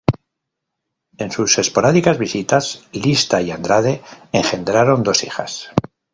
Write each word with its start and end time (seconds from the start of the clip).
En 1.19 1.29
sus 1.29 1.59
esporádicas 1.59 2.17
visitas, 2.17 2.87
Lista 2.91 3.39
y 3.39 3.51
Andrade 3.51 4.01
engendraron 4.31 5.03
dos 5.03 5.23
hijas. 5.23 5.73